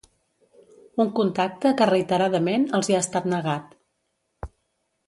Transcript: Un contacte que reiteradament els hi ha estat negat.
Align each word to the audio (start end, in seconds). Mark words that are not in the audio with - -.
Un 1.03 1.11
contacte 1.19 1.73
que 1.81 1.89
reiteradament 1.91 2.67
els 2.81 2.91
hi 2.93 2.97
ha 2.99 3.07
estat 3.07 3.31
negat. 3.37 3.79